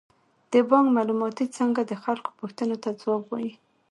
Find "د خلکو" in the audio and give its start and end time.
1.87-2.29